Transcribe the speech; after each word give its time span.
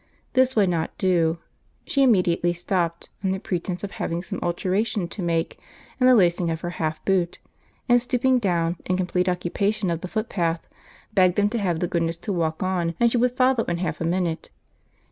This 0.33 0.55
would 0.55 0.69
not 0.69 0.97
do; 0.97 1.37
she 1.85 2.01
immediately 2.01 2.53
stopped, 2.53 3.09
under 3.23 3.37
pretence 3.37 3.83
of 3.83 3.91
having 3.91 4.23
some 4.23 4.39
alteration 4.41 5.07
to 5.07 5.21
make 5.21 5.59
in 5.99 6.07
the 6.07 6.15
lacing 6.15 6.49
of 6.49 6.61
her 6.61 6.71
half 6.81 7.05
boot, 7.05 7.37
and 7.87 8.01
stooping 8.01 8.39
down 8.39 8.77
in 8.87 8.97
complete 8.97 9.29
occupation 9.29 9.91
of 9.91 10.01
the 10.01 10.07
footpath, 10.07 10.67
begged 11.13 11.35
them 11.35 11.49
to 11.49 11.59
have 11.59 11.81
the 11.81 11.87
goodness 11.87 12.17
to 12.17 12.33
walk 12.33 12.63
on, 12.63 12.95
and 12.99 13.11
she 13.11 13.17
would 13.17 13.37
follow 13.37 13.63
in 13.65 13.77
half 13.77 14.01
a 14.01 14.03
minute. 14.03 14.49